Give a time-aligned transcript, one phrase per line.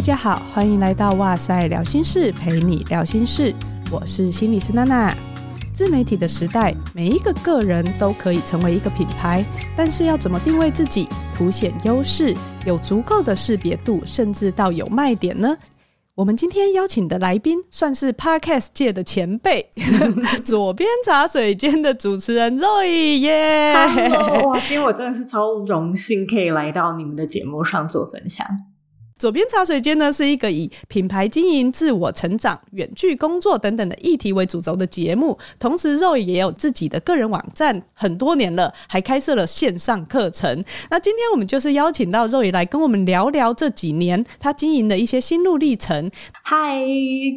[0.00, 3.54] 大家好，欢迎来到哇塞聊心事，陪你聊心事。
[3.92, 5.14] 我是心理师娜娜。
[5.74, 9.44] 自媒体的时代，每一个个人都可以成为一个品牌，
[9.76, 11.06] 但是要怎么定位自己，
[11.36, 12.34] 凸显优势，
[12.64, 15.54] 有足够的识别度，甚至到有卖点呢？
[16.14, 19.70] 我们今天邀请的来宾算是 Podcast 界的前辈，
[20.42, 23.74] 左边茶水间的主持人 Zoe 耶。
[24.46, 28.46] 哇，今天我真的是超荣幸可以来到你们的节目上做分享。
[29.20, 35.38] 左边茶水间呢，是一个以品牌经营、自我成长、远距工作等等的议题为主轴的节目。
[35.58, 40.64] 同时，Zoe 也有自己的个人网站，很多年了，还开设了线上课程。
[40.88, 46.10] 那今天我们就是邀请到 Zoe 来跟我们聊聊这几年他经营的一些心路历程。
[46.42, 46.80] 嗨，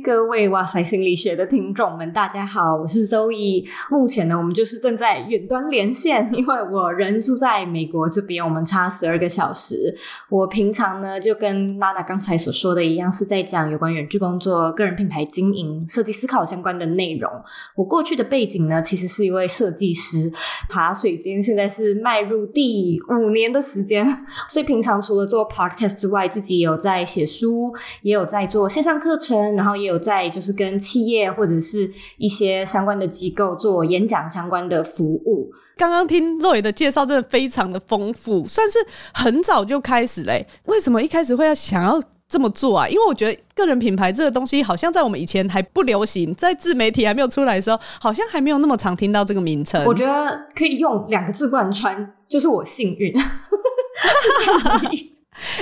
[0.06, 3.66] 各位哇塞心理学的听众们，大家好，我是 Zoe。
[3.90, 9.94] 目前呢，我们就是正在远端连线，因为我人住在美国这边，我们差十二个小时。
[10.30, 17.30] 我平常呢，就跟娜娜刚才所说的一样，是在讲有关远距工作、个人品牌经营、设计思考相关的内容。
[17.76, 20.32] 我过去的背景呢，其实是一位设计师。
[20.70, 24.06] 茶水间现在是迈入第五年的时间，
[24.50, 35.52] 所以平常除了做 podcast 之外，自己有在写书，也有在做线上课程，然后也有在就是跟企业或者是一些相关的机构做演讲相关的服务。
[35.76, 38.78] 刚刚听 Zoe 的介绍，真的非常的丰富，算是
[39.14, 40.48] 很早就开始嘞。
[40.66, 42.88] 为什么一开始会要想要这么做啊？
[42.88, 49.84] 因为我觉得个人品牌这个东西，好像在我们以前还不流行，在自媒体还没有出来的时候，好像还没有那么常听到这个名称。
[49.86, 53.14] 我觉得可以用两个字贯穿，就是我幸运。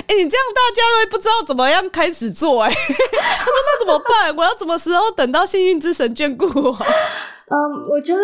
[0.06, 2.74] 哎、欸，你这样大家都会不知道怎么样开始做哎、欸。
[2.76, 4.36] 他说那怎么办？
[4.36, 6.78] 我要什么时候等到幸运之神眷顾我？
[7.54, 8.20] 嗯，我觉得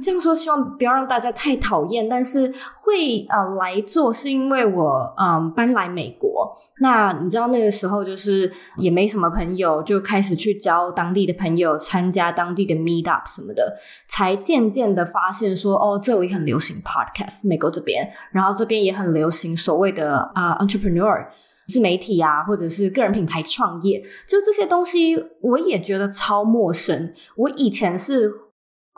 [0.00, 2.08] 这样说，希望不要让大家太讨厌。
[2.08, 6.56] 但是会呃来做，是因为我嗯搬来美国。
[6.80, 13.76] 那你知道那个时候就是也没什么朋友，就开始去交当地的朋友，参加当地的 meet up 什么的，
[14.08, 21.26] 才渐渐的发现说，哦，这里很流行 podcast，美国这边，然后这边也很流行所谓的啊、entrepreneur。
[21.68, 27.12] 自媒体啊，或者是个人品牌创业，就这些东西，我也觉得超陌生。
[27.34, 28.32] 我以前是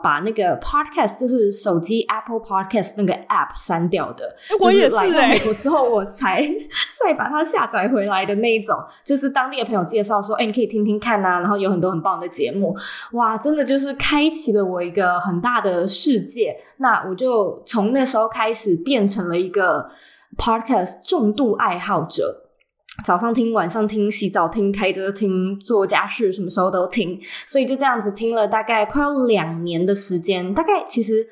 [0.01, 4.35] 把那个 podcast，就是手机 Apple Podcast 那个 app 删掉的。
[4.61, 6.41] 我也是来到美国之后，我才
[7.03, 8.77] 再把它下载回来的那一种。
[9.03, 12.75] 就是当地的朋友介绍说，哎，你可以听听看啊，然后有很多很棒的节目。
[13.11, 16.55] 哇，真的就是开启了我一个很大的世界。
[16.77, 19.89] 那我就从那时候开始变成了一个
[20.37, 22.48] podcast 重度爱好者。
[23.03, 27.19] 早上听，晚上听，洗澡听，开车听，做家事，什么时候都听。
[27.47, 31.27] 所以就这样子听了大概快要两年的时间，大概其实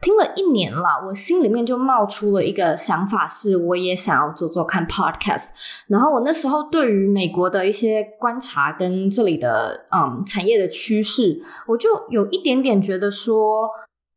[0.00, 5.50] 听了一年了，我心里面就冒出了一个想法，是我也想要做做看 podcast。
[5.86, 13.70] 然后我那时候对于美国的一些观察跟这里的嗯产业的趋势，我就有一点点觉得说。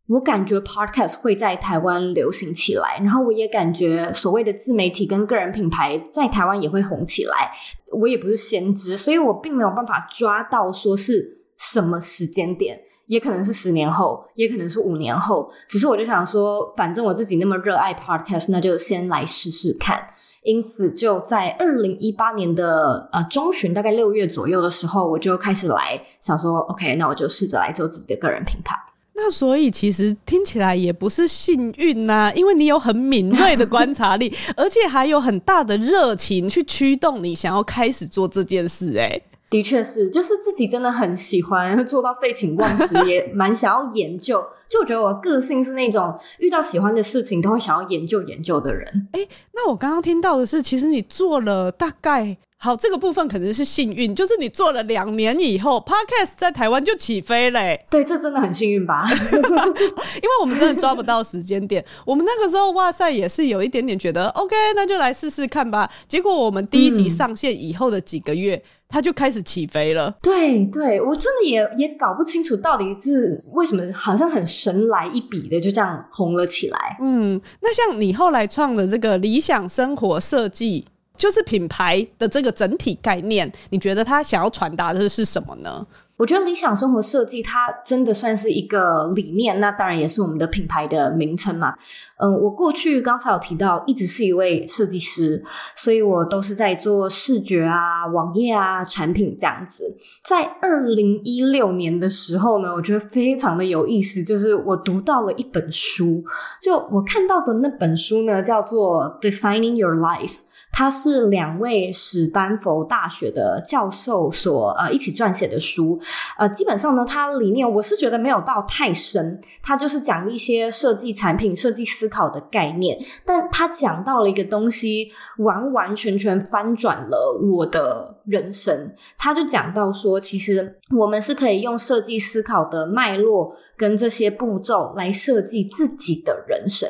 [0.07, 7.51] 我感觉 podcast 会在台湾流行起来，然后我也感觉所谓的自媒体跟个人品牌在台湾也会红起来。
[7.91, 15.51] 我也不是先知，所以我并没有办法抓到说是什么时间点，也可能是十年后，也可能是五年后。
[15.67, 20.09] 只是我就想说，反正我自己那么热爱 podcast，那就先来试试看。
[20.43, 28.75] 因此，就在二零一八年的呃中旬，大概六月左右的时候，我就开始来想说，OK，那我就试着来做自己的个人品牌。
[29.17, 38.97] 那所以其实听起来也不是幸运呐，因为你有很敏锐的观察力， 而且还有很大的热情去驱动你想要开始做这件事。
[38.97, 44.45] 哎，的确是，就是自己真的很喜欢做到废寝忘食，也蛮想要研究。
[44.67, 49.07] 就我觉得我个性是那种遇到喜欢的事情都会想要研究研究的人。
[49.13, 52.37] 哎，那我刚刚听到的是，其实你做了大概。
[52.65, 57.85] 好，这个部分可能是幸运，就是你做了两年以后，Podcast 在台湾就起飞嘞、欸。
[57.91, 59.03] 对，这真的很幸运吧？
[59.31, 61.85] 因为我们真的抓不到时间点。
[62.03, 65.87] 我们那个时候，哇塞，也是有一点点觉得 OK，那就来试试看吧。
[66.07, 70.15] 结果我们第一集上线以后的几个月，嗯、它就开始起飞了。
[70.23, 76.97] 对，对我真的也也搞不清楚到底是为什么，好像很神来一笔的就这样红了起来。
[76.99, 80.85] 嗯，那像你后来创的这个理想生活设计。
[81.15, 85.85] 就是品牌的这个整体概念，你觉得他想要传达的是什么呢？
[86.17, 91.75] 我觉得理想生活设计它真的算是一个理念，那当然也是我们的品牌的名称嘛。
[92.17, 95.43] 嗯，我过去刚才有提到，一直是一位设计师，
[95.75, 99.93] 所以我都是在做视觉啊、网页啊、产品这样子。
[100.23, 106.23] 在二零一六年的时候呢，我觉得非常的有意思，就是我读到了一本书，
[106.61, 110.29] 就我看到的那本书呢，叫做《Designing Your Life》。
[110.77, 115.97] 它是两位史丹佛大学的教授所呃一起撰写的书。
[116.37, 122.99] 呃，基本上呢，它里面我是觉得没有到太深，它就是讲一些设计产品、设计思考的概念。
[123.25, 128.93] 但它讲到了一个东西，完完全全翻转了我的人生。
[129.17, 136.89] 他就讲到说，其实我们是可以用设计思考的脉络跟这些步骤来设计自己的人生。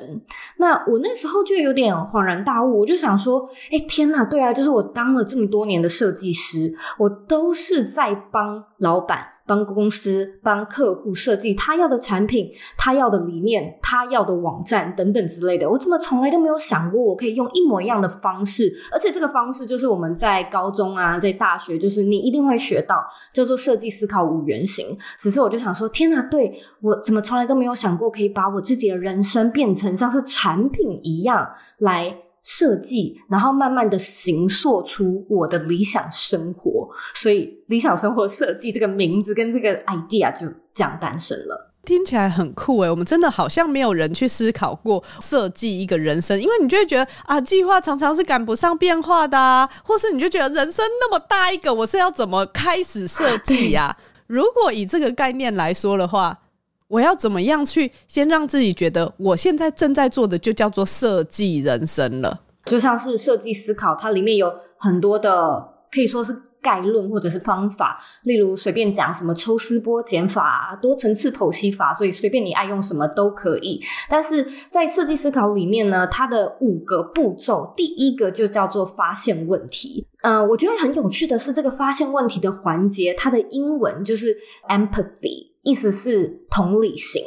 [0.57, 9.31] 那我那时候就有点恍然大悟，我就想说，哎，天哪，对啊，就是我当了这么多年的设计师，我都是在帮老板。
[9.47, 12.49] 帮公司、帮客户设计他要的产品、
[12.79, 15.69] 他要的理念、他要的网站等等之类的。
[15.69, 24.97] 我怎么从来都没有想过，我可以用一模一样的方式，而且这个方式就是我们在高中啊，在大学，就是你一定会学到，叫做设计思考五原型。
[25.19, 31.47] 只是我就想说，天哪，对，我怎么从来都没有想过，可以把我自己的人生变成像是产品一样
[31.77, 32.17] 来。
[32.45, 41.73] 设计，然后慢慢的形塑出我的理想生活，所以理想生活设计这个名字跟这个 idea 就这样诞生了。
[41.83, 53.97] 听起来很酷诶，我们真的好像没有人去思考过设计一个人生，因为你就会觉得啊，计划常常是赶不上变化的啊，或是你就觉得人生那么大一个，我是要怎么开始设计呀？
[54.27, 56.39] 如果以这个概念来说的话，
[56.87, 62.41] 我要怎么样去先让自己觉得我现在正在做的就叫做设计人生了？
[62.65, 73.79] 就像是设计思考，它里面有很多的可以说是概论或者是方法，例如随便讲什么抽丝剥茧法、多层次剖析法，所以随便你爱用什么都可以。
[74.09, 80.07] 但是在设计思考里面呢，它的五个步骤，第一个就叫做发现问题。
[80.23, 84.35] 嗯、我觉得很有趣的是这个发现问题的环节，它的英文就是
[84.67, 85.54] empathy。
[85.65, 87.23] 意思是同理心，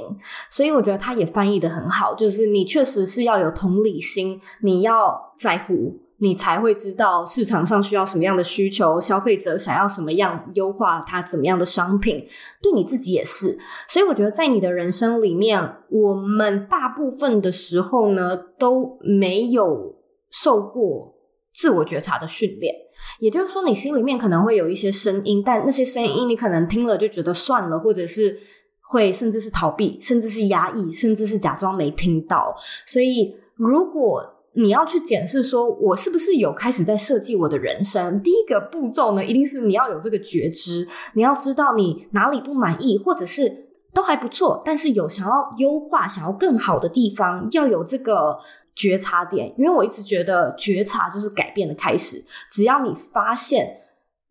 [0.48, 2.14] 所以我觉得他也翻译得很好。
[2.14, 12.24] 就是你确实是要有同理心，你要在乎，你才会知道市场上需要什么样的需求，消费者想要什么样，优化他怎么样的商品，
[12.62, 13.58] 对你自己也是。
[13.88, 19.96] 所以我觉得在你的人生里面，我们大部分的时候呢，都没有
[20.30, 21.17] 受过
[21.52, 22.74] 自我觉察的训练。
[23.20, 28.36] 也就是说，你心里面可能会有一些声音，但那些声音你可能听了就觉得算了，或者是
[28.80, 32.54] 会甚至是逃避，甚至是压抑，甚至是假装没听到。
[32.86, 34.24] 所以，如果
[34.54, 48.38] 你要去检视说，我是不是有开始在设计我的人生，第一个步骤呢，一定是你要有这个觉知，你要知道你哪里不满意，或者是都还不错，但是有想要优化、想要更好的地方，要有这个。
[48.78, 52.24] 觉察点，因为我一直觉得觉察就是改变的开始。
[52.48, 53.68] 只要你发现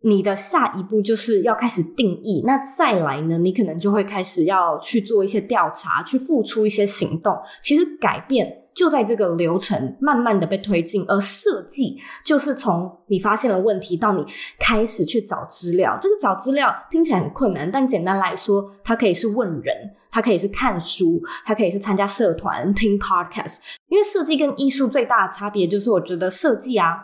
[0.04, 7.38] 你的下一步就是要开始定义，那再来呢，你可能就会开始要去做一些调查，去付出一些行动。
[7.62, 8.64] 其实改变。
[8.78, 14.24] 就在这个流程慢慢的被推进，而设计就是从你发现了问题到你
[14.60, 15.98] 开始去找资料。
[16.00, 19.76] 这个找资料听起来很困难，但简单来说，它可以是问人，
[20.12, 23.58] 它可以是看书，它可以是参加社团、听 podcast。
[23.90, 26.98] 因为设计跟艺术最大的差别就是，我觉得设计啊，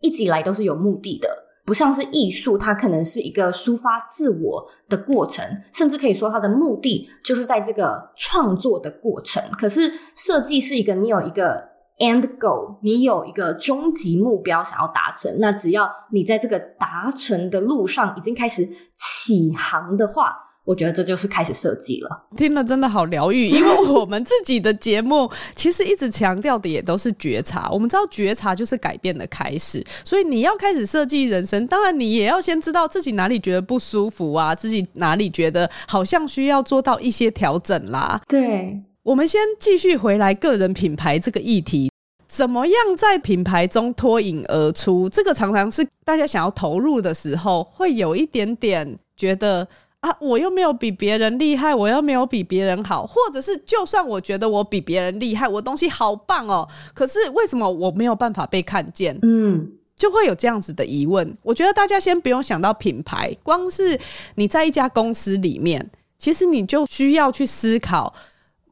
[0.00, 1.28] 一直以来都是有目的的。
[1.66, 5.42] 不像是艺术，它可能是一个抒发自我的过程，
[5.72, 9.42] 甚至可以说它的目的就是在这个创作的过程。
[9.52, 11.66] 可是设计是一个，你有一个
[12.00, 20.36] end goal，你有一个终极目标想要达成，那只要你在这个达成的路上已经开始起航的话。
[20.64, 27.68] 我觉得这就是开始设计了，听了真的好疗愈，因为我们自己的节目其实一直强调的也都是觉察。
[27.70, 38.18] 我们知道觉察就是改变的开始，所以你要开始设计人生，当然你也要先知道自己哪里觉得不舒服啊，自己哪里觉得好像需要做到一些调整啦。
[38.26, 41.90] 对，我们先继续回来个人品牌这个议题，
[42.26, 45.10] 怎么样在品牌中脱颖而出？
[45.10, 49.68] 这个常常是大家想要投入的时候，会有一点点觉得。
[50.04, 50.14] 啊！
[50.20, 59.18] 我又没有比别人厉害，我又没有比别人好，或者是就算我觉得我比别人厉害，我东西好棒哦，可是为什么我没有办法被看见？
[59.22, 61.34] 嗯，就会有这样子的疑问。
[61.42, 63.98] 我觉得大家先不用想到品牌，光是
[64.34, 68.12] 你在一家公司里面，其实你就需要去思考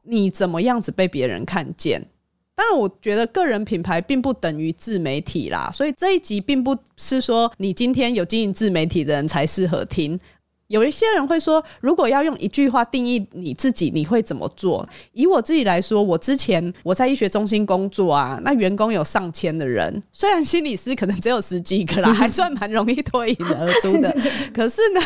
[0.03, 1.99] 你怎么样子被别人看见。
[2.53, 10.19] 当然，我觉得个人品牌并不等于自媒体啦，所以这一集并不是说你今天有经营自媒体的人才适合听。
[10.73, 14.83] 有一些人会说，如果要用一句话定义你自己，你会怎么做？
[15.11, 24.11] 以我自己来说，我之前我在医学中心工作啊，那员工有上千的人，虽然心理师可能只有十几个啦， 还算蛮容易脱颖而出的。
[24.51, 25.01] 可是呢，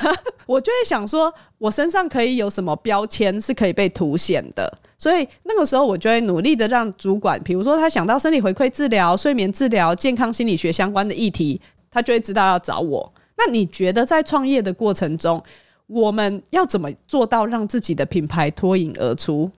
[0.45, 4.73] 我就会想说，我身上可以有什么标签是可以被凸显的？
[4.97, 11.59] 所以那个时候我就会努力的让主管，比如说他想到生理回馈治疗、睡眠治疗、健康心理学相关的议题，
[11.91, 13.13] 他就会知道要找我。
[13.37, 15.41] 那你觉得在创业的过程中，
[15.87, 19.49] 我们要怎么做到让自己的品牌脱颖而出？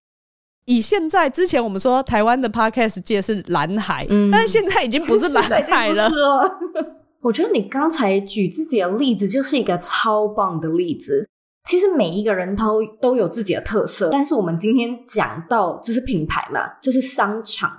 [0.66, 5.96] 以现在之前我们说台湾的 Podcast 界是蓝海，嗯，但是现在已经不是蓝海了。
[6.10, 6.16] 是
[7.22, 11.28] 我觉得你刚才举自己的例子就是一个超棒的例子。
[11.68, 17.72] 其实每一个人都都有自己的特色，但是我们今天讲到这是品牌嘛，这是商场，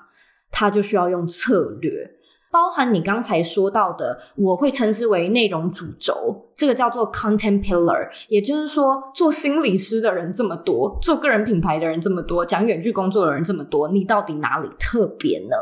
[0.50, 2.08] 它就需要用策略。
[2.50, 8.08] 包含你刚才说到的，我会称之为内容主轴，这个叫做 content pillar。
[8.28, 15.56] 也就是说，做心理师的人这么多，做个人品牌的人这么多，讲远距工作的人这么多，你到底哪里特别呢？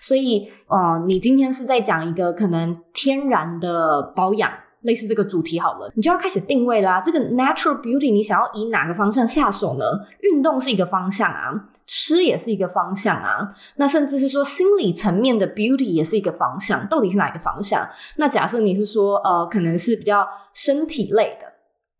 [0.00, 4.50] 所以，呃，你今天是在讲一个可能天然的保养。
[4.86, 7.00] 类似这个主题好了，你就要开始定位啦。
[7.00, 9.84] 这个 natural beauty 你想要以哪个方向下手呢？
[10.20, 11.52] 运动是一个方向啊，
[11.84, 13.52] 吃也是一个方向啊。
[13.76, 17.86] 那甚至是说心理层面的 beauty 也是一个方向，到底是哪一个方向？
[18.16, 21.55] 那假设你是说呃，可能是比较身体类的。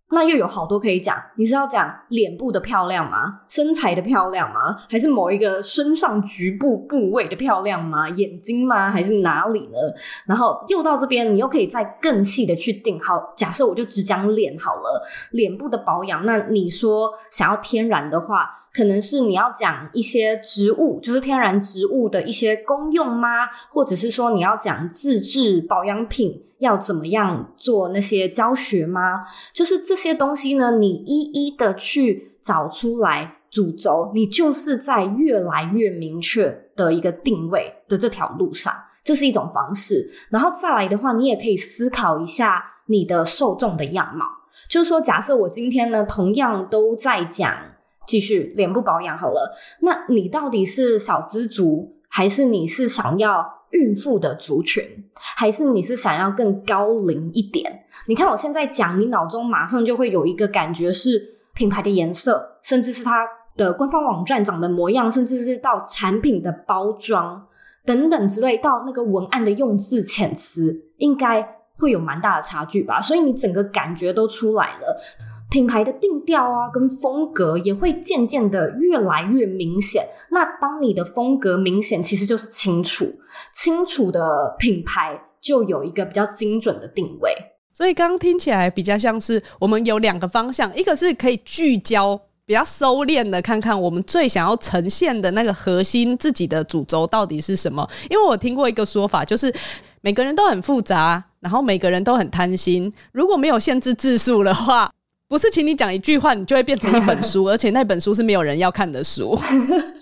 [0.09, 3.41] 那又有好多可以讲，你是要讲脸部的漂亮吗？
[3.49, 4.77] 身材的漂亮吗？
[4.89, 8.09] 还是某一个身上局部部位的漂亮吗？
[8.11, 8.89] 眼睛吗？
[8.89, 9.79] 还是哪里呢？
[10.27, 13.01] 然后又到这边，你又可以再更细的去定。
[13.03, 16.25] 好，假设我就只讲脸好了，脸部的保养。
[16.25, 23.47] 那你说想要天然的话，可能是你要讲一些植物，就是天然植物的一些功用吗？
[23.71, 26.43] 或者是说你要讲自制保养品？
[26.59, 29.27] 要怎么样做那些教学吗？
[29.53, 38.73] 就是这些东西呢，你一一的去找出来主轴，你就是在越来越明确的一个定位的这条路上，
[39.05, 40.11] 这是一种方式。
[40.31, 44.25] 然后再来的话，你也可以思考一下你的受众的样貌，
[44.67, 47.55] 就是说，假设我今天呢，同样都在讲
[48.07, 53.57] 继续脸部保养好了，那你到底是小资族，还是你是想要？
[53.71, 54.83] 孕妇的族群，
[55.15, 57.85] 还是你是想要更高龄一点？
[58.07, 61.21] 你看我现在讲，你脑中马上就会有一个感觉是
[61.53, 67.45] 品牌的颜色，甚至是它的官方网站长的模样，甚至是到产品的包装
[67.85, 71.47] 等等之类，到那个文案的用字遣词，应该
[71.77, 73.01] 会有蛮大的差距吧？
[73.03, 74.97] 所以你整个感觉都出来了。
[75.49, 80.09] 品牌的定调啊，跟风格也会渐渐的越来越明显。
[80.31, 83.15] 那当你的风格明显，其实就是清楚，
[83.53, 87.33] 清楚的品牌就有一个比较精准的定位。
[87.73, 97.89] 所以刚刚听起来比较像是我们有两个方向，一个是可以聚焦，比较收敛的看看我们最想要呈现的那个核心自己的主轴到底是什么。
[98.11, 99.55] 因为我听过一个说法，就是
[100.01, 102.93] 每个人都很复杂，然后每个人都很贪心。
[103.13, 104.91] 如果没有限制字数的话。
[105.29, 109.37] 不是，请你讲一句话，你就会变成一本书， 而且那本书是没有人要看的书。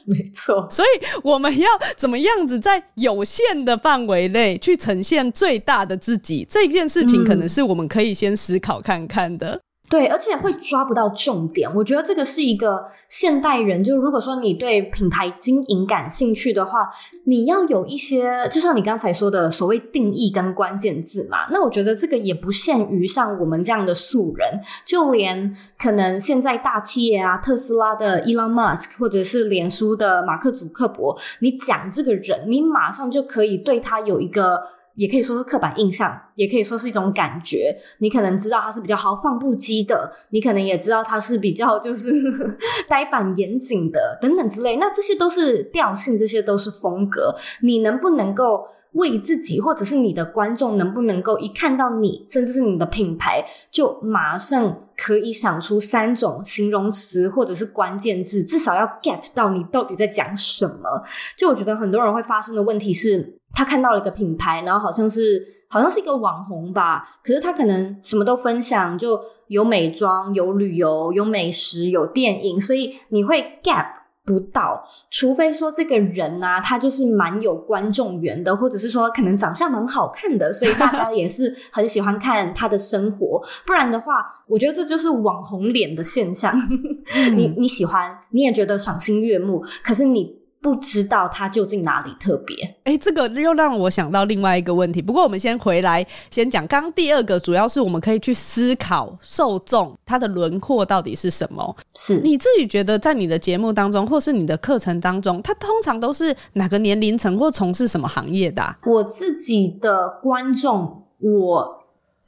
[0.07, 6.47] 没错，所以我们要怎么样子在有限的范围内去呈现最大的自己？
[6.51, 9.59] 这件事情可能是我们可以先思考看看的。
[9.95, 11.73] 对，而且会抓不到重点。
[11.73, 16.91] 我觉得这个是一个现代人，就如果说你对品牌经营感兴趣的话，
[17.27, 21.47] 你要有一些，就像你刚才说的所谓定义跟关键字嘛。
[21.53, 34.74] 那我觉得这个也不限于像我们这样的素人，就连可能现在大企业啊，特斯拉的 Elon Musk，或者是脸书的马克·祖克伯，你讲这个人，你马上就可以对他有一个。
[34.95, 37.77] 也可以说是刻板印象，也可以说是一种感觉。
[37.99, 42.11] 你可能知道他是比较豪放不羁的，你可能也知道他是比较就是
[42.89, 44.77] 呆板严谨的，等等之类。
[44.77, 47.35] 那这些都是调性，这些都是风格。
[47.63, 61.05] 你能不能够为自己，或者是你的观众，能不能够一看到你，甚至是你的品牌，就马上可以想出三种形容词或者是关键字，至少要 get 到你到底在讲什么？
[61.37, 63.39] 就我觉得很多人会发生的问题是。
[63.57, 73.87] 他看到了一个品牌，然后好像是好像是一个网红吧，可是他可能什么都分享，就有美妆、有旅游、有美食、有电影，所以你会 get
[74.25, 83.43] 不到，除非说这个人啊，他就是蛮有观众缘的，或者是说可能长相蛮好看的，所以大家也是很喜欢看他的生活。
[83.67, 84.15] 不然的话，
[84.47, 86.55] 我觉得这就是网红脸的现象。
[86.59, 90.44] 嗯、你你喜欢，你也觉得赏心悦目，可是你。
[90.65, 92.65] 不知道它究竟哪里特别？
[92.85, 95.03] 哎、欸，这个又让我想到另外一个问题。
[95.03, 101.77] 不过我们先回来先讲，刚刚第二个主要是我们可以去思考受众它的轮廓到底是什么。
[101.95, 108.75] 是你自己觉得在你的节目当中，或是你的课程当中，它通常都是哪个年龄层或从事什么行业的啊？
[108.87, 111.84] 我自己的观众，我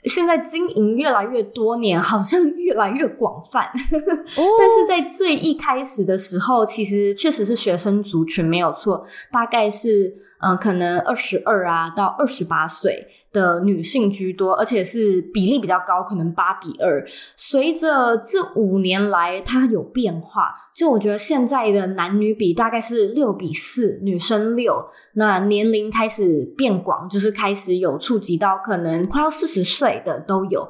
[0.06, 3.70] 现在经营越来越多年，好像越来越广泛。
[3.74, 10.25] 但是在最一开始的时候，其实确实是学生族群没有错，大概是。
[10.40, 17.04] 嗯、可能二十二啊到二十八岁的女性居多，而且是比例比较高，可能八比二。
[17.36, 24.84] 随着这五年来它有变化，就我觉得现在的男女比大概是六比四，女生六。
[25.14, 30.68] 那年龄开始变广，就是开始有触及到可能快要四十岁的都有。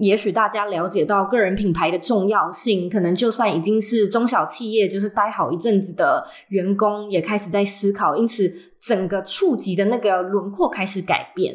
[0.00, 8.16] 也许大家了解到个人品牌的重要性，可能就算已经是中小企业，就是待好一阵子的员工，也开始在思考。
[8.16, 11.54] 因此，整个触及的那个轮廓开始改变，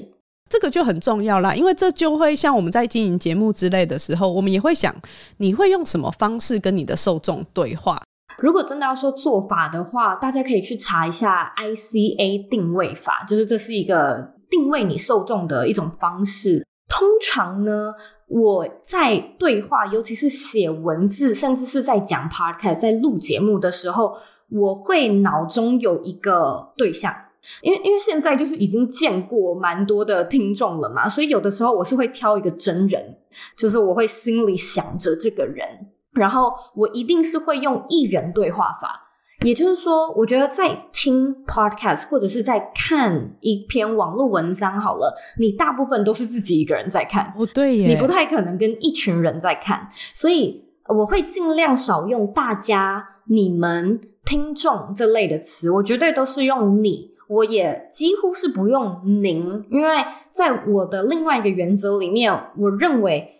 [0.49, 1.55] 这个就很重要啦。
[1.55, 4.95] 因为这就会像我们在经营节目之类的时候，我们也会想，
[5.37, 8.01] 你会用什么方式跟你的受众对话？
[8.37, 16.63] 如果真的要说做法的话，大家可以去查一下 ICA 定位法，就是这是一个定位你受众的一种方式。
[16.87, 17.91] 通常呢，
[18.27, 24.17] 我在对话，尤其是写文字，甚至是在讲 podcast、在录节目的时候，
[24.49, 27.13] 我会脑中有一个对象，
[27.61, 33.17] 因为因为现在就是已经见过蛮多的听众了嘛，所以有的时候我是会挑一个真人，
[33.55, 35.67] 就是我会心里想着这个人，
[36.13, 39.04] 然后我一定是会用一人对话法。
[39.45, 63.31] 也就是说，我觉得在听 podcast 或者是在看一篇网络文章好了，你大部分都是自己一个人在看，不对耶，你不太可能跟一群人在看，所以我会尽量少用大家、你们、听众这类的词，我绝对都是用你，我也几乎是不用您，因为在我的另外一个原则里面，我认为。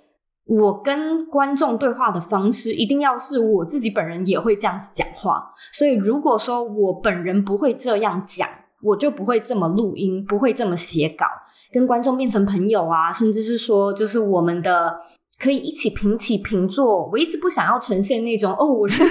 [0.45, 8.47] 我跟观众对话的方式一定要是我自己本人也会这样子讲话，所以如果说我本人不会这样讲，
[8.81, 11.25] 我就不会这么录音，不会这么写稿，
[11.71, 14.99] 跟观众变成朋友啊，甚至是说就是我们的。
[15.45, 17.07] 可以一起平起平坐。
[17.11, 19.03] 我一直不想要呈现那种哦，我是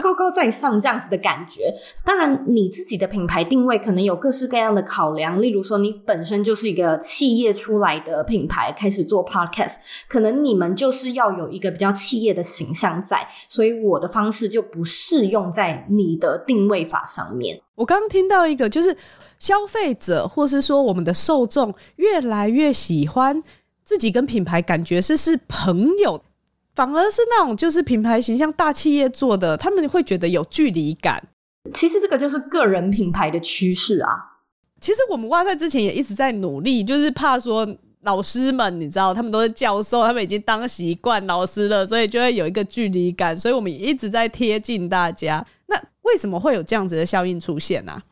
[0.00, 1.64] 高高在上这样子的感觉。
[2.02, 9.76] 当然，你自己的品牌定位可能有各式各样的考量，例如说你本身就是一个企业出来的品牌，开始做 podcast，
[10.08, 17.60] 可能你们就是要有一个比较企业的形象在，所以我的方式就不适用在你的定位法上面。
[17.74, 18.96] 我刚刚听到一个，就是
[19.38, 23.42] 消费者或是说我们的受众越来越喜欢。
[23.84, 26.22] 自己跟品牌感觉是是朋友，
[26.74, 31.22] 反而是那种就是品牌形象大企业做的，他们会觉得有距离感。
[31.72, 34.08] 其实这个就是个人品牌的趋势啊。
[34.80, 37.66] 其实我们哇塞之前也一直在努力，就是怕说
[38.02, 43.36] 老师们，你知道，他们都是教授，他们已经当习惯老师了，所以就会有一个距离感。
[43.36, 45.46] 所以我们也一直在贴近大家。
[45.66, 48.02] 那为什么会有这样子的效应出现呢？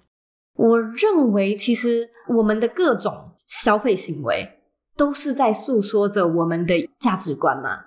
[0.54, 4.59] 我认为，其实我们的各种消费行为。
[5.00, 7.86] 都是在诉说着我们的价值观嘛，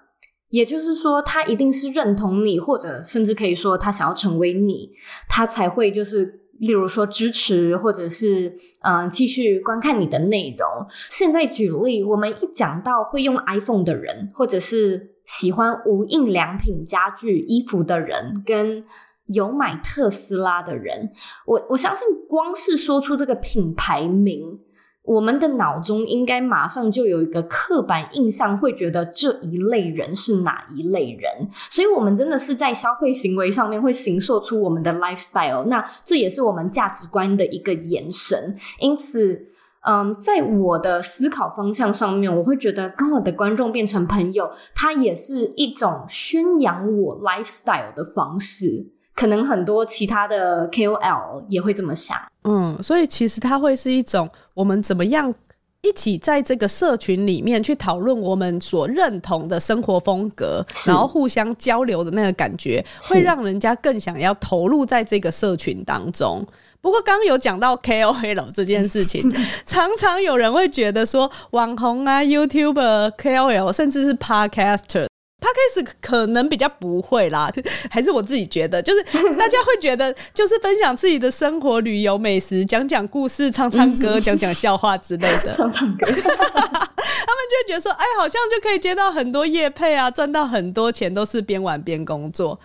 [0.50, 4.90] 也就是说，他一定是认同你，或者甚至可以说他想要成为你，
[5.30, 10.68] 他才会就是，例如说支持，或者是嗯、呃、继续观看你的内容。
[11.12, 18.84] 现在举例，我们一讲到会用 iPhone 的人，或者是喜欢无印良品家具、衣服的人，跟
[19.28, 21.12] 有买特斯拉的人，
[21.46, 24.60] 我我相信光是说出这个品牌名。
[25.04, 38.56] 我们的脑中应该马上就有一个刻板印象，会觉得这一类人是哪一类人，所以我们真的是在消费行为上面会形塑出我们的 lifestyle，那这也是我们价值观的一个延伸。
[38.80, 39.48] 因此，
[39.86, 48.93] 嗯，在我的思考方向上面，我会觉得跟我的观众变成朋友，它也是一种宣扬我 lifestyle 的方式。
[49.16, 55.34] 可能很多其他的 KOL 也会这么想，嗯，所以其实它会是一种我们怎么样
[55.82, 66.46] 一起在这个社群里面去讨论我们所认同的生活风格，然后互相交流的那个感觉，会让人家更想要投入在这个社群当中。
[66.82, 69.32] 不过刚刚有讲到 KOL 这件事情，
[69.66, 75.08] 常常有人会觉得说网红啊、YouTuber、KOL，甚至是 Podcaster。
[75.44, 77.52] 他开始可能比较不会啦，
[77.92, 79.04] 还是我自己觉得，就是
[79.36, 86.06] 大家会觉得，就是分享自己的生活、旅游、美食，讲讲故事、唱唱歌、讲讲笑话之类的， 唱唱歌。
[86.06, 92.58] 他们就会觉得说，哎，好像就可以接到很多业配啊，赚到很多钱，都是边玩边工作。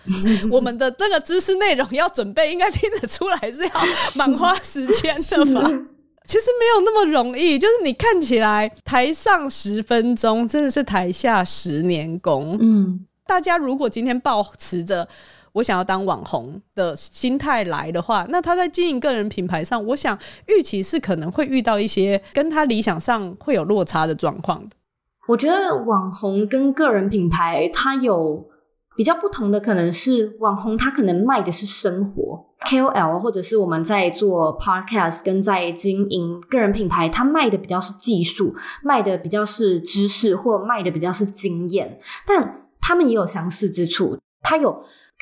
[0.49, 3.71] 我们的那个知识内容要准备，应该听得出来是要
[4.17, 5.69] 蛮花时间的吧？
[6.29, 12.55] 其实没有那么容易，就是你看起来台上十分钟，真的是台下十年功。
[12.61, 15.07] 嗯，大家如果今天抱持着
[15.53, 20.15] 我想要当网红的心态来的话，那他在经营个人品牌上，我想
[20.45, 24.75] 预期是可能会遇到一些跟他理想上会有落差的状况的。
[25.27, 28.47] 我觉得网红跟个人品牌，它有
[28.99, 41.97] 比较不同的，可能是网红，它可能卖的是生活；KOL 或者是我们在做 Podcast 跟在经营个人品牌，它卖的比较是技术，卖的比较是知识，或卖的比较是经验。
[42.27, 44.73] 但他们也有相似之处，它有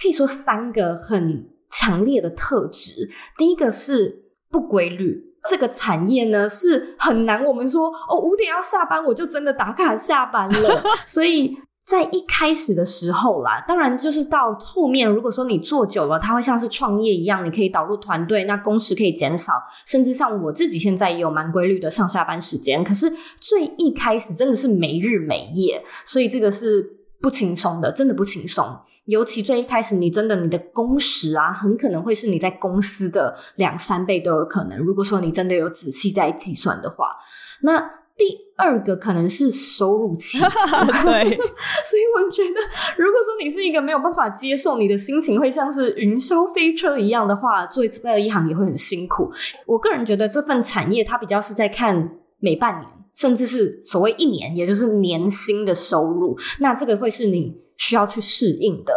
[0.01, 3.11] 可以说三个很强烈的特质。
[3.37, 5.23] 第一个是不规律。
[5.47, 10.83] 这个产业呢是很难，我们说哦，五点要下班，我就真的打卡下班了。
[11.05, 11.55] 所以
[11.87, 19.53] 在一开始的时候啦，当然就是到后面，如果说你做久了，它会像是创业一样，你可以导入团队，那工时可以减少，
[19.85, 22.83] 甚至像我自己现在也有蛮规律的上下班时间。
[22.83, 26.85] 可是最一开始真的是没日没夜，所以这个是
[27.21, 28.65] 不轻松的，真的不轻松。
[29.05, 34.77] 尤其最一开始，你真的你的工时啊，很可能会是你在公司的两三倍都有可能。
[34.77, 37.15] 如果说你真的有仔细在计算的话，
[37.61, 37.81] 那
[38.17, 38.25] 第
[38.55, 40.39] 二个可能是收入期。
[41.03, 42.59] 对，所以我觉得，
[42.97, 49.31] 如果说你是一个没有办法接受你的心情会像是云霄飞车一样的话，做这一行也会很辛苦。
[49.65, 56.37] 我个人觉得这份产业它比较是在看每半年，甚至是所谓一年，也就是年薪的收入。
[56.59, 57.65] 那这个会是你。
[57.79, 58.91] 需要去适应的。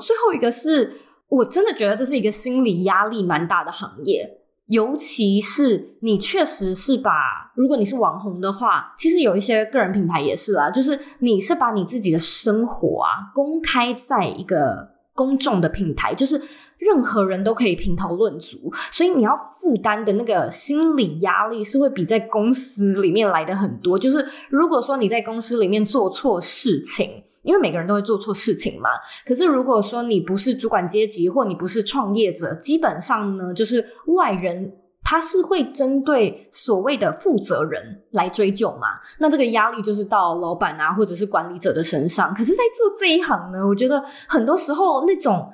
[0.00, 4.28] 最后一个是我真的觉得这是一个心理压力蛮大的行业，
[4.68, 7.10] 尤其是你确实是把，
[7.54, 16.40] 如果你是网红的话，其实有一些个人品牌也是啦，就是你是把你自己的生活啊公开在一个公众的平台，就是
[16.78, 23.96] 任何人都可以评头论足，所以你要负担的那个心理压力是会比在公司里面来的很多。
[23.96, 28.90] 就是如果说你在公司里面做错事情，因为每个人都会做错事情嘛。
[29.24, 34.70] 可是如果说你不是主管阶级，或你不是创业者，基本上呢，就是外人
[35.02, 38.88] 他是会针对所谓的负责人来追究嘛。
[39.18, 42.34] 那这个压力就是到老板啊，或者是管理者的身上。
[42.34, 45.50] 可是，在做这一行呢，我觉得很多时候那种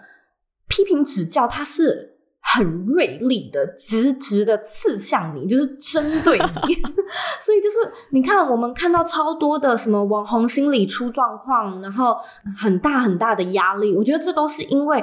[0.69, 2.12] 批评指教，他是。
[2.45, 6.75] 很锐利的，直直的刺向你，就是针对你。
[7.41, 12.19] 所以就是你看，我们看到超多的什么网红心理出状况，然后
[12.59, 13.97] 很大很大的压力。
[13.97, 15.03] 我觉得这都是因为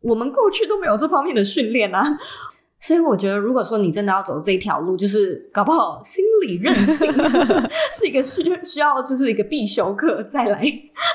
[0.00, 2.02] 我们过去都没有这方面的训练啊。
[2.82, 7.10] 所以我觉得，如果说你真的要走这一条路，就是搞不好心理韧性
[7.96, 10.60] 是一个需需要，就是一个必修课，再来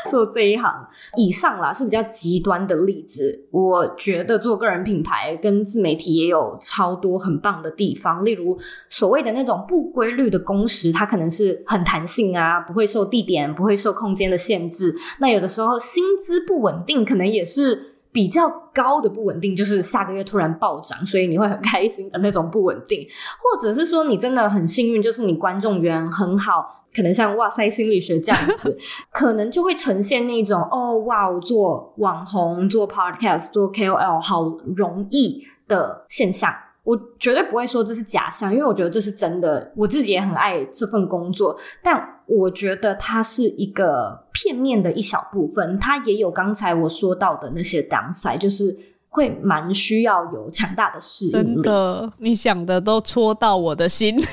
[0.09, 0.87] 做这一行。
[1.17, 3.47] 以上啦是比较极端的例子。
[3.51, 8.57] 我觉得做个人品牌跟自媒体也有超多很棒的地方，例如
[8.89, 14.95] 所谓的那种不规律的工时，它可能是很弹性啊，不会受地点、不会受空间的限制。
[15.19, 17.96] 那有的时候薪资不稳定，可能也是。
[18.17, 28.75] 比较高的不稳定，就是下个月突然暴涨，所以你会很开心的那种不稳定， 或者是说你真的很幸运，就是你观众缘很好，可能像哇塞心理学这样子，
[29.13, 36.51] 可能就会呈现那种哦哇哦，做网红、做 podcast、做 KOL 好容易的现象。
[36.87, 39.69] 我绝对不会说这是假象，因为我觉得这是真的。
[39.75, 48.73] 我自己也很爱这份工作，但我觉得它是一个片面的一小部分，它也有刚才我说到的那些 downside，就是
[49.09, 51.55] 会蛮需要有强大的适应力。
[51.55, 54.31] 真的，你想的都戳到我的心里， 因为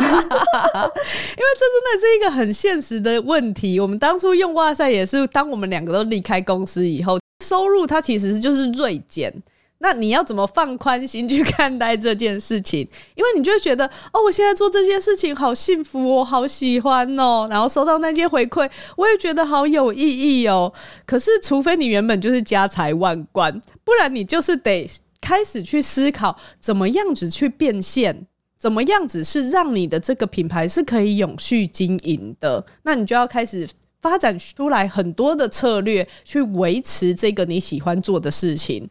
[0.00, 3.78] 这真的是一个很现实的问题。
[3.78, 9.30] 我们当初用哇塞也是，当我们两个都离开公司以后，收入它其实就是锐减。
[9.78, 12.80] 那你要怎么放宽心去看待这件事情？
[13.14, 20.00] 因为你就会觉得，哦，我现在做这件事情好幸福，我好喜欢哦，然后收到那些回馈，我也觉得好有意
[20.40, 20.72] 义哦。
[21.04, 24.88] 可是，除非你原本就是家财万贯，不然你就是得
[25.20, 28.26] 开始去思考，怎么样子去变现，
[28.58, 32.64] 怎么样子是让你的这个品牌是可以永续经营的。
[32.84, 33.68] 那你就要开始
[34.00, 38.88] 发展出来很多的策略，去维持这个你喜欢做的事情。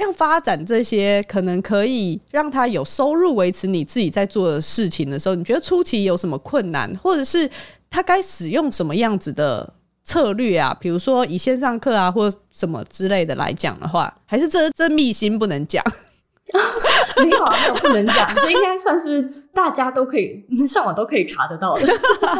[0.00, 7.48] 要发展这些可能可以让他有收入维持你自己在做的事情的时候，你觉得初期有什么困难，或者是
[7.90, 9.72] 他该使用什么样子的
[10.04, 10.76] 策略啊？
[10.80, 15.84] 比如说以线上课啊，或什么之类的来讲的话，还是这这秘辛不能讲？
[17.22, 19.22] 没有啊，没有不能讲，这应该算是
[19.54, 21.86] 大家都可以上网都可以查得到的。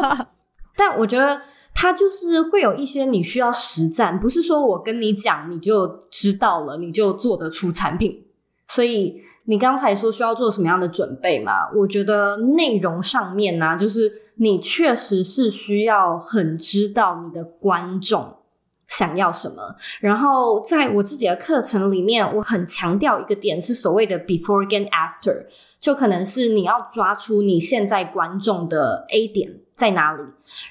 [0.75, 1.41] 但我觉得。
[1.73, 8.23] 它就是会有一些你需要实战，不是说我跟你讲你就知道了，你就做得出产品。
[8.67, 11.69] 所以你刚才说需要做什么样的准备嘛？
[11.75, 18.37] 我觉得内容上面呢、啊，就是你确实是需要很知道你的观众
[18.87, 19.75] 想要什么。
[19.99, 25.45] 然后在我自己的课程里面，我很强调一个点是所谓的 before 跟 after，
[25.79, 29.51] 就可能是你要抓出你现在观众的 A 点。
[29.81, 30.21] 在哪里，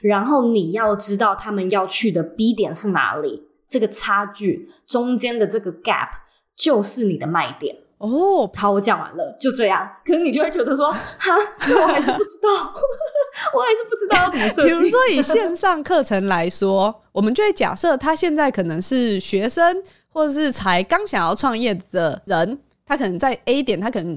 [0.03, 6.11] 然后你要知道他们要去的 B 点是哪里，这个差距中间的这个 gap
[6.55, 7.77] 就是你的卖点。
[7.99, 9.91] 哦，好，我讲完了，就这样。
[10.07, 12.73] 可是你就会觉得说，哈，我还是不知道，
[13.53, 14.69] 我还是不知道要怎么设计。
[14.69, 24.17] 比如说以线上课程来说，我们就会假设他现在可能是学生，或者是才刚想要创业的人，他可能在 A 点，他可能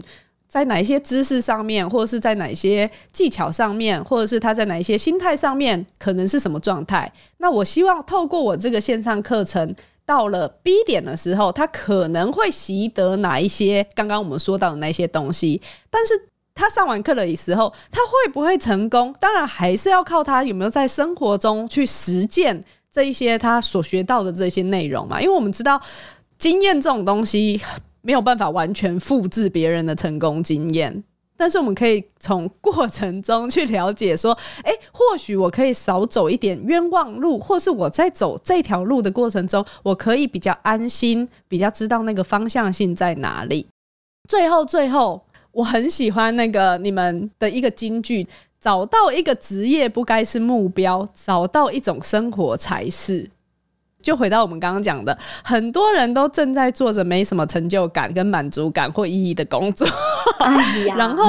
[0.54, 7.12] 在哪一些知识上面，或者是在哪一些技巧上面，或者是他在哪一些心态上面，可能是什么状态。
[7.38, 9.76] 那我希望透过我这个线上课程。
[10.06, 16.13] 到了 B 点的时候，他可能会习得哪一些刚刚我们说到的那些东西，但是
[16.54, 19.16] 他上完课的时候，他会不会成功？
[19.20, 25.20] 当然还是要靠他有没有在生活中去实践这一些他所学到的这些内容嘛。
[25.20, 25.82] 因为我们知道
[26.38, 27.60] 经验这种东西
[28.04, 31.04] 没有办法完全复制别人的成功经验。
[31.36, 43.68] 但是我们可以从过程中去了解，说，哎，或许我可以少走一点冤枉路，或是我在走这条路的过程中，我可以比较安心，比较知道那个方向性在哪里。
[44.30, 48.26] 最后，最后，我很喜欢那个你们的一个金句：
[48.62, 53.30] 找到一个职业不该是目标，找到一种生活才是。
[54.04, 59.88] 就回到我们刚刚讲的，很多人都正在做着没什么成就感、跟满足感或意义的工作。
[60.39, 61.24] 哎，然后、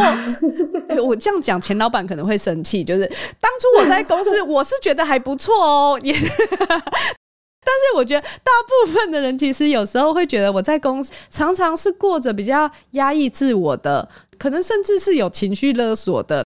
[0.89, 2.83] 欸、我这样讲，钱老板可能会生气。
[2.85, 3.07] 就是
[3.41, 8.53] 当初我在公司， 我是觉得还不错哦，也， 但是我觉得大
[8.85, 16.44] 部分的人其实有时候会觉得我在公司常常是过着比较压抑自我的，可能甚至是有情绪勒索的。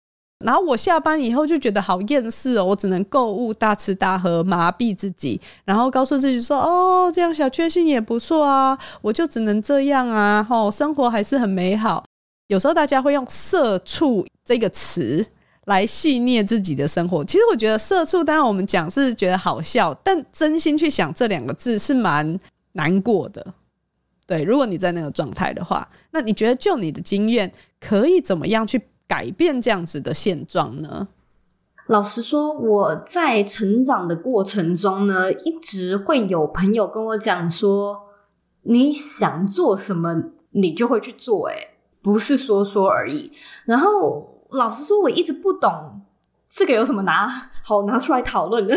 [0.45, 12.05] 然后我下班以后就觉得好厌世哦，我只能购物、大吃大喝，麻痹自己，然后告诉自己说：“哦，这样小确幸也不错啊，我就只能这样啊，吼，生活还是很美好。”
[12.47, 15.25] 有时候大家会用“社畜”这个词
[15.65, 17.25] 来戏谑自己的生活。
[17.25, 22.39] 其实我觉得“社畜”当然我们讲是觉得好笑，但真心去想这两个字是蛮
[22.73, 23.43] 难过的。
[24.27, 31.07] 对，如果你在那个状态的话，那你觉得就你的经验，可以怎么样去改变这样子的现状呢？
[31.87, 37.99] 老实说，我在成长的过程中呢，一直会有朋友跟我讲说
[38.63, 43.31] ：“你想做什么，你就会去做，诶，不是说说而已。”
[43.65, 46.01] 然后老实说，我一直不懂
[46.47, 47.27] 这个有什么拿
[47.63, 48.75] 好拿出来讨论的。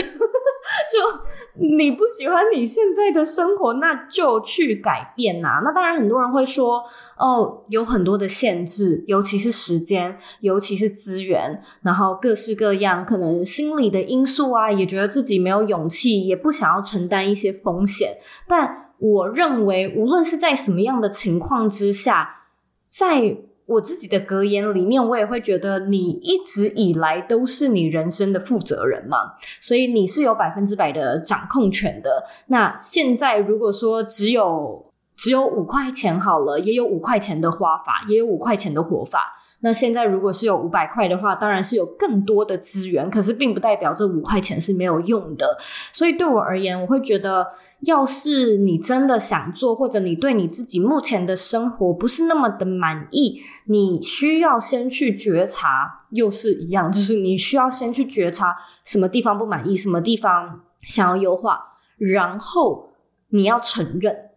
[0.93, 5.61] 就你不喜欢你现在的生活，那就去改变呐、啊。
[5.65, 6.85] 那当然，很多人会说，
[7.17, 18.19] 哦，有很多的限制，尤其是时间，尤其是资源，然后各式各样，可能心理的因素啊，也觉得自己没有勇气，也不想要承担一些风险。
[18.47, 22.47] 但我认为，无论是在什么样的情况之下，
[22.87, 23.37] 在
[23.69, 32.25] 我自己的格言里面，我也会觉得你一直以来都是你人生的负责人嘛，所以你是有百分之百的掌控权的。
[32.47, 34.88] 那现在如果说只有
[35.19, 39.37] 只有五块钱好了，也有五块钱的花法，也有五块钱的活法。
[39.63, 45.59] 那现在如果是有五百块的话，当然是有更多的资源，可是并不代表这五块钱是没有用的。
[45.93, 47.49] 所以对我而言，我会觉得，
[47.81, 62.91] 要是你真的想做，或者你对你自己目前的生活不是那么的满意，你需要先去觉察，又是一样，就是你需要先去觉察什么地方不满意，什么地方想要优化，然后
[63.31, 64.28] 你要承认。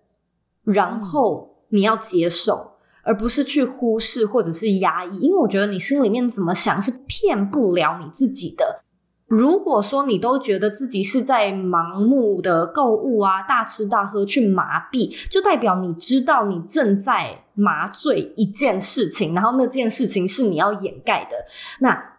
[0.63, 2.71] 然后你要接受，
[3.03, 8.83] 而不是去忽视或者是压抑，因为我觉得你心里面怎么想是骗不了你自己的。
[9.27, 21.35] 如果说你都觉得自己是在盲目的购物啊、大吃大喝去麻痹，就代表你知道你正在麻醉一件事情，然后那件事情是你要掩盖的。
[21.79, 22.10] 那。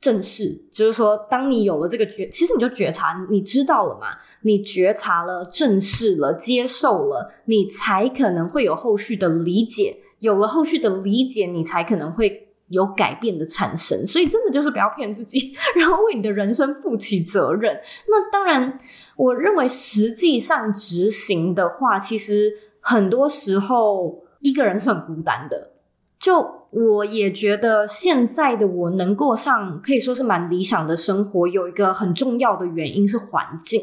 [0.00, 4.06] 正视，就是说，当你有了这个觉，其实你就觉察，你知道了嘛？
[4.42, 9.98] 你觉察了，正视了，接受了，你才可能会有后续的理解。
[10.20, 14.06] 有了后续的理解，你才可能会有改变的产生。
[14.06, 17.80] 所以，真的就是不要骗自己， 然后为你的人生负起责任。
[18.06, 18.76] 那当然，
[19.16, 25.72] 我认为实际上执行的话，其实很多时候一个人是很孤单的。
[26.20, 26.57] 就。
[26.70, 33.80] 我也觉得现在的我能过上可以说是蛮理想的生活，有一个很重要的原因是环境。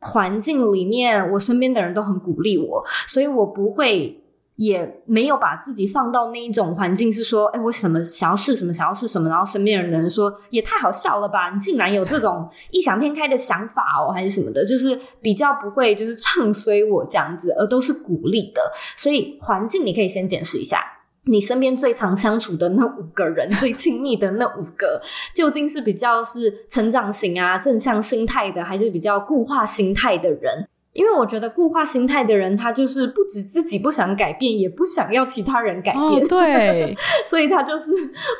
[0.00, 4.22] 环境里面，我身边的人都很鼓励我，所以我不会，
[4.56, 18.60] 也没有把自己放到那一种环境，是说，哎，我什么想要试什么，想要试什么，然后身边的人说，也太好笑了吧，你竟然有这种异想天开的想法哦，还是什么的，就是比较不会就是唱衰我这样子，而都是鼓励的。
[18.96, 20.78] 所以环境你可以先检视一下。
[21.26, 25.00] 你身边最常相处的那五个人，最亲密的那五个，
[25.34, 30.68] 究竟是比较是成长型啊、正向心态的，还是比较固化心态的人？
[30.92, 36.04] 因为我觉得固化心态的人，他就是不止自己不想改变，也不想要其他人改变。
[36.04, 36.94] 哦、对，
[37.28, 37.92] 所以他就是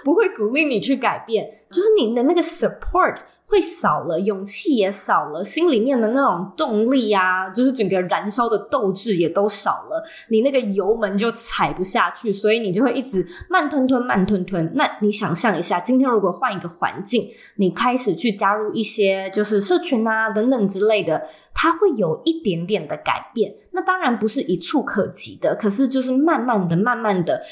[0.04, 3.16] 不会鼓励你去改变，就是你的那个 support。
[3.46, 14.72] 会少了，勇气也少了，心里面的那种动力啊，就是整个燃烧的斗志也都少了，你那个油门就踩不下去，所以你就会一直慢吞吞、慢吞吞。
[14.74, 23.54] 那你想象一下，今天如果换一个环境，你开始去加入一些就是社群啊等等之类的，它会有一点点的改变。
[23.72, 27.42] 那当然不是一蹴可及的，可是就是慢慢的、慢慢的。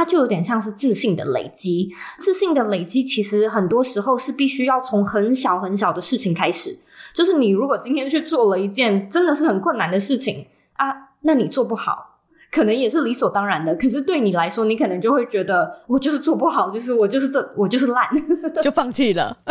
[0.00, 6.78] 它就有点像是自信的累积，自信的累积其实很多时候是必须要从很小很小的事情开始。
[7.12, 12.09] 就是你如果今天去做了一件真的是很困难的事情啊，那你做不好。
[12.50, 18.04] 可能也是理所当然的，可是对你来说，你可能就会觉得我就是做不好，就是我就是这我就是烂，
[18.60, 19.38] 就放弃了，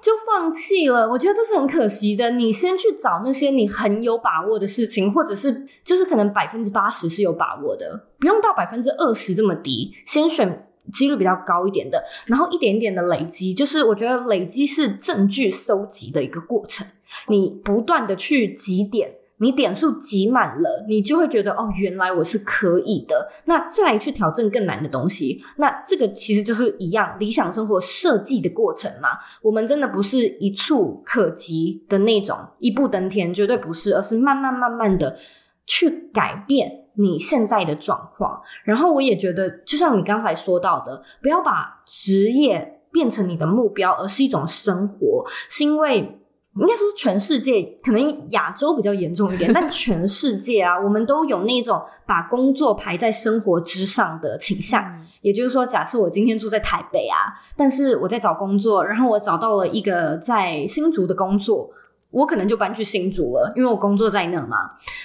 [0.00, 1.06] 就放弃了。
[1.06, 2.30] 我觉得这是很可惜的。
[2.30, 9.92] 你先去找那些你很有把握的事情，或者是就是可能百分之八十是有把握的，不用到百分之二十这么低。
[10.06, 13.52] 先选几率比较高一点的，然后一点点的累积。
[13.52, 16.86] 就是我觉得累积是证据搜集的一个过程，
[17.28, 19.16] 你不断的去集点。
[19.40, 23.26] 你点数集满了，你就会觉得哦，原来我是可以的。
[23.46, 29.08] 那再来去挑战更难的东西，那这个其实就是一样理想生活设计的过程嘛。
[29.40, 35.16] 我们真的不是一触可及的那种，一步登天，绝对不是，而是慢慢慢慢的
[35.64, 38.42] 去改变你现在的状况。
[38.64, 46.16] 然后我也觉得，就像你刚才说到的，不要把职业变成你的目标，而是一种生活，是因为。
[46.56, 54.84] 应该说，全世界可能亚洲比较严重一点，但 全世界啊，我们都有那种把工作排在生活之上的倾向。
[55.20, 61.70] 也就是说，假设我今天住在台北啊，但是我在找工作，然后我找到了一个在新竹的工作，
[62.10, 64.56] 我可能就搬去新竹了，因为我工作在那嘛。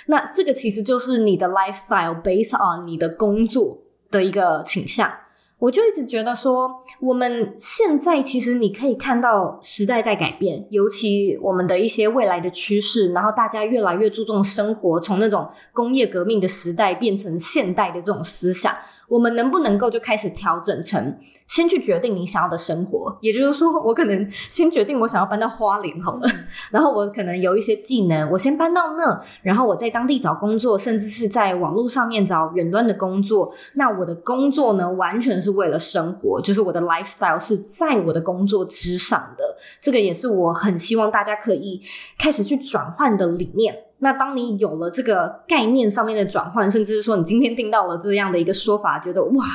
[0.07, 3.77] 那这个其实就是你的 lifestyle based on 你的工作
[4.09, 5.11] 的一个倾向。
[5.57, 18.75] 我就一直觉得说，我们现在其实你可以看到时代在改变，尤其我们的一些未来的趋势，然后大家越来越注重生活，从那种工业革命的时代变成现代的这种思想，
[19.07, 21.17] 我们能不能够就开始调整成？
[21.47, 33.53] 先去决定你想要的生活，也就是说，我可能先决定我想要搬到花莲好了，嗯、 然后我可能有一些技能，我先搬到那，然后我在当地找工作，甚至是在网络上面找远端的工作。
[33.75, 39.43] 那我的工作呢，完全是为了生活，就是我的 lifestyle 是在我的工作之上的。
[39.79, 41.79] 这个也是我很希望大家可以
[42.17, 43.84] 开始去转换的理念。
[43.99, 49.45] 那当你有了这个概念上面的转换，甚至是说你今天听到了这样的一个说法，觉得哇，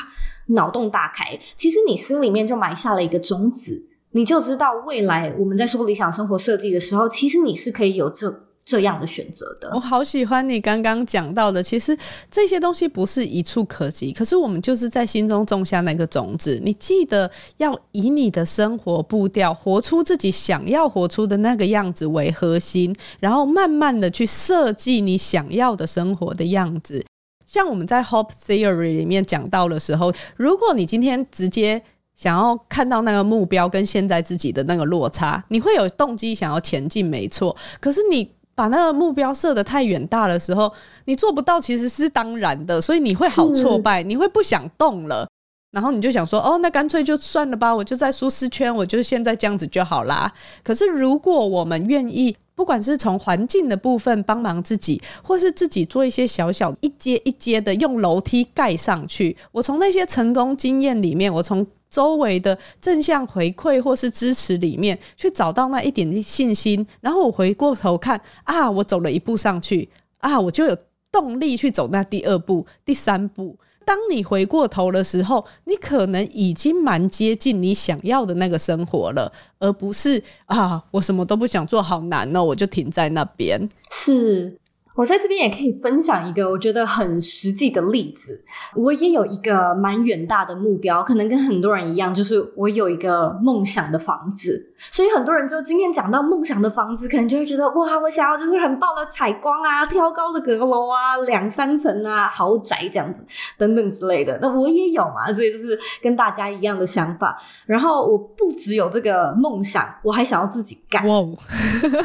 [0.49, 8.50] 脑洞大开，其实你心里面就埋下了一个种子，你就知道未来我们在说理想生活设计的时候，其实你是可以有这。
[8.65, 11.61] 这样的选择的，我好喜欢你刚刚讲到的。
[11.63, 11.97] 其实
[12.31, 16.61] 这些东西不是一蹴可及，可是我们就是在心中种下那个种子。
[16.63, 27.05] 你记得要以你的生活步调，活出自己想要活出的那个样子为核心，然后慢慢的去设计你想要的生活的样子。
[27.45, 31.83] 像我们在 Hope Theory 里面讲到的时候，如果你今天直接
[32.15, 37.57] 想要看到那个目标跟现在自己的那个落差，你会有动机想要前进，没错。
[37.81, 40.71] 可是你把那个目标设得太远大的时候，
[41.07, 45.27] 你做不到其实是当然的，所以你会好挫败，你会不想动了，
[45.71, 50.33] 然后你就想说，哦，那干脆就算了吧，我就在舒适圈，我就现在这样子就好啦。
[50.65, 70.77] 可是如果我们愿意，不管是从环境的部分帮忙自己，或是自己做一些小小一阶一阶的用楼梯盖上去，我从那些成功经验里面，我从周围的正向回馈或是支持里面去找到那一点信心，然后我回过头看啊，我走了一步上去啊，我就有
[71.13, 73.57] 动力去走那第二步、第三步。
[73.91, 83.69] 当你回过头的时候，你可能已经蛮接近你想要的那个生活了，而不是啊，我什么都不想做，好难哦，我就停在那边。
[83.91, 84.57] 是。
[84.95, 88.45] 我在这边也可以分享一个我觉得很实际的例子。
[88.77, 94.70] 我也有一个蛮远大的目标，可能跟很多人一样，就是我有一个梦想的房子。
[94.91, 103.25] 所以很多人就今天讲到梦想的房子，可能就会觉得哇，我想要就是很棒的采光啊，挑高的阁楼啊，两三层啊，豪宅这样子
[103.57, 104.39] 等等之类的。
[104.43, 107.41] 那我也有嘛，所以就是跟大家一样的想法。
[107.65, 111.07] 然后我不只有这个梦想，我还想要自己干。
[111.09, 111.23] 哇，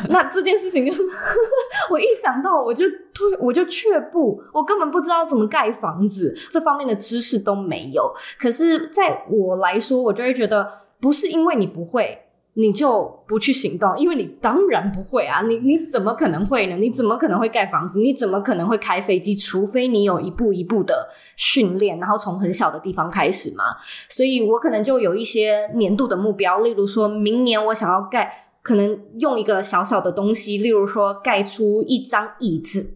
[0.08, 1.04] 那这件事情就是
[1.92, 2.86] 我一想到我就。
[2.86, 8.14] 就退，我就却步，我根本不知道怎么盖房子，这方面的知识都没有。
[8.38, 12.25] 可是，在我来说，我就会觉得，不是因为你不会。
[12.58, 15.42] 你就不去行动，因为你当然不会啊！
[15.42, 16.78] 你你怎么可能会呢？
[16.78, 18.00] 你怎么可能会盖房子？
[18.00, 19.36] 你怎么可能会开飞机？
[19.36, 23.64] 除非你有一步一步的训练，然后从很小的地方开始嘛。
[24.08, 32.96] 所以我可能就有一些年度的目标，例如说明年我想要盖，可能用一个小小的东西，例如说盖出一张椅子。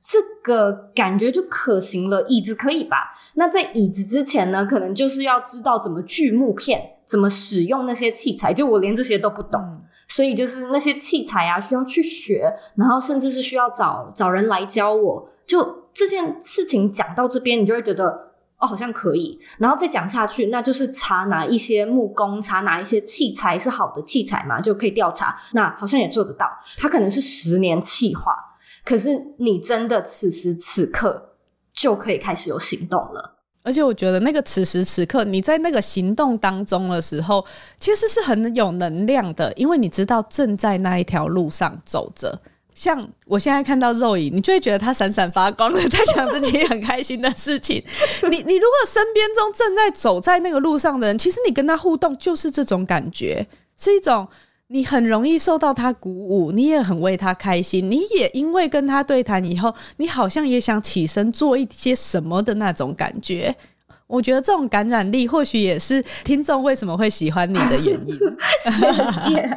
[0.00, 3.10] 这个感觉就可行了，椅子可以吧？
[3.34, 8.54] 那在椅子之前呢，可能就是要知道怎么锯木片，怎么使用那些器材。
[8.54, 15.28] 就我连这些都不懂，嗯、所以就是那些器材啊，需要去学，然后甚至是需要找找人来教我。
[15.44, 19.40] 就这件事情讲到这边，你就会觉得哦，好像可以。
[19.58, 25.36] 然后再讲下去，那就是查哪一些木工，查哪一些器材是好的器材嘛，就可以调查。
[25.54, 26.46] 那好像也做得到，
[26.78, 28.32] 它可能是十年计划。
[28.88, 31.34] 可是你真的此时此刻
[31.74, 37.44] 就可以开始有行动了，而且我觉得那个此时此刻你在那个行动当中的时候，
[37.78, 42.40] 其实是很有能量的，因为你知道正在那一条路上走着。
[42.72, 47.84] 像我现在看到肉影，你就会觉得他闪闪发光的，在想自己很开心的事情。
[48.30, 54.26] 你你如果身边中正在走在那个路上的人，其实你跟他互动就是这种感觉，是一种。
[54.70, 63.56] 你很容易受到他鼓舞，你也很为他开心，你也因为跟他对谈以后，你好像也想起身做一些什么的那种感觉。
[64.06, 68.18] 我觉得这种感染力，或许也是听众为什么会喜欢你的原因。
[68.60, 68.70] 谢
[69.30, 69.56] 谢。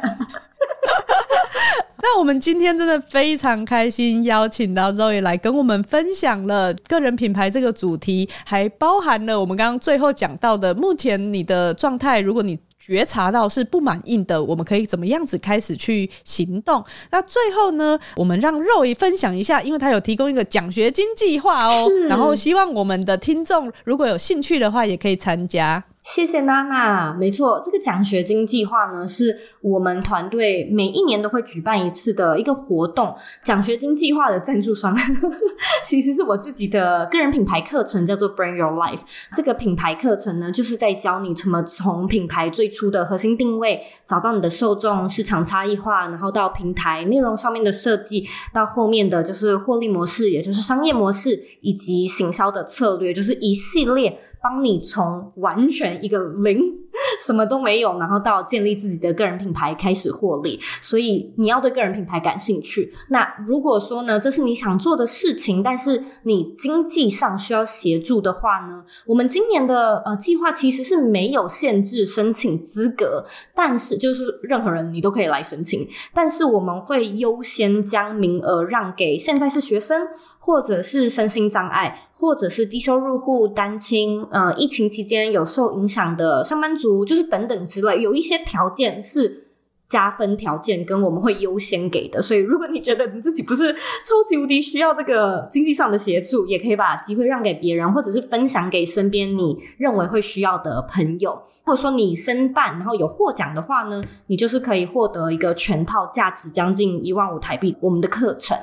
[2.04, 12.58] 那我们今天真的非常开心，邀请到 Zoe 来跟我们分享了个人品牌这个主题，还包含了我们刚刚最后讲到的，目前你的状态，如果你。
[12.84, 16.84] 觉察到是不满意的，我们可以怎么样子开始去行动？
[17.10, 25.84] 那最后呢，我们让 Zoe 分享一下，因为他有提供一个奖学金计划哦，然后希望我们的听众如果有兴趣的话，也可以参加。
[26.02, 33.14] 谢谢娜娜，没错，这个奖学金计划呢，是我们团队每一年都会举办一次的一个活动。
[33.44, 34.96] 奖学金计划的赞助商
[35.86, 39.02] 其实是我自己的个人品牌课程，叫做 Bring Your Life。
[39.32, 54.18] 这个品牌课程呢，就是在教你怎么从品牌最初的核心定位，找到你的受众、市场差异化，然后到平台内容上面的设计，到后面的就是获利模式，也就是商业模式，以及行销的策略，就是一系列。
[54.42, 56.58] 帮你从完全一个零，
[57.20, 60.58] 什么都没有，然后到建立自己的个人品牌开始获利。
[60.80, 62.92] 所以你要对个人品牌感兴趣。
[63.08, 73.24] 那如果说呢，这是你想做的事情，但是你经济上需要协助的话呢，我们今年的呃计划其实是没有限制申请资格，
[73.54, 80.02] 但是就是任何人你都可以来申请，但是我们会优先将名额让给现在是学生。
[80.44, 89.48] 或者是身心障碍，或者是低收入户、单亲，呃，疫情期间有受影响的上班族，就是等等之类，有一些条件是
[89.88, 92.22] 加分条件，跟我们会优先给的。
[92.22, 101.38] 所以，如果你觉得你自己不是超级无敌需要这个经济上的协助，也可以把机会让给别人，或者是分享给身边你认为会需要的朋友。
[101.62, 108.56] 或者说你申办然后有获奖的话呢，你就是可以获得一个全套价值将近一万五台币我们的课程。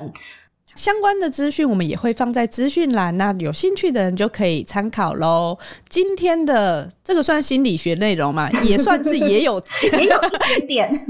[0.80, 5.58] 相关的资讯我们也会放在资讯栏，那有兴趣的人就可以参考喽。
[5.90, 9.62] 今天的这个算心理学内容嘛，也算是也有
[9.92, 10.16] 也有
[10.62, 11.06] 一点点。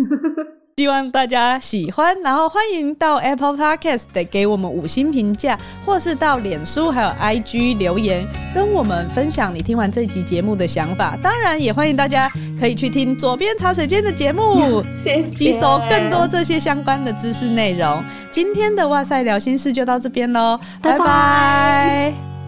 [0.81, 11.19] 希望大家喜欢，然后欢迎到 Apple Podcast 得给我们五星评价，或是到脸书还有 IG 留言，跟我们分享你听完这集节目的想法。
[11.23, 18.03] 当然，也欢迎大家可以去听左边茶水间的节目，吸收更多这些相关的知识内容。
[18.33, 22.40] 今天的哇塞聊心事就到这边喽，拜拜。